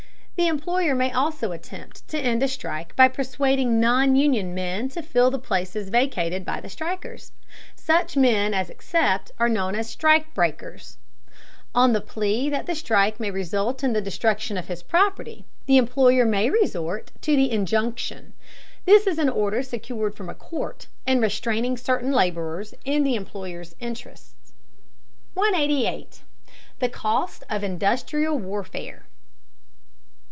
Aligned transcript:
The 0.37 0.47
employer 0.47 0.95
may 0.95 1.11
also 1.11 1.51
attempt 1.51 2.07
to 2.07 2.17
end 2.19 2.41
a 2.41 2.47
strike 2.47 2.95
by 2.95 3.09
persuading 3.09 3.79
non 3.79 4.15
union 4.15 4.55
men 4.55 4.89
to 4.89 5.03
fill 5.03 5.29
the 5.29 5.37
places 5.37 5.89
vacated 5.89 6.43
by 6.43 6.59
the 6.61 6.67
strikers. 6.69 7.31
Such 7.75 8.17
men 8.17 8.51
as 8.51 8.67
accept 8.67 9.31
are 9.37 9.47
known 9.47 9.75
as 9.75 9.87
strike 9.87 10.33
breakers. 10.33 10.97
On 11.75 11.93
the 11.93 12.01
plea 12.01 12.49
that 12.49 12.65
the 12.65 12.73
strike 12.73 13.19
may 13.19 13.29
result 13.29 13.83
in 13.83 13.93
the 13.93 14.01
destruction 14.01 14.57
of 14.57 14.67
his 14.67 14.81
property, 14.81 15.45
the 15.67 15.77
employer 15.77 16.25
may 16.25 16.49
resort 16.49 17.11
to 17.21 17.35
the 17.35 17.51
injunction. 17.51 18.33
This 18.85 19.05
is 19.05 19.19
an 19.19 19.29
order 19.29 19.61
secured 19.61 20.15
from 20.15 20.27
a 20.27 20.33
court, 20.33 20.87
and 21.05 21.21
restraining 21.21 21.77
certain 21.77 22.11
laborers 22.11 22.73
in 22.83 23.03
the 23.03 23.13
employer's 23.13 23.75
interest. 23.79 24.33
188. 25.35 26.21
THE 26.79 26.89
COST 26.89 27.43
OF 27.47 27.63
INDUSTRIAL 27.63 28.39
WARFARE. 28.39 29.05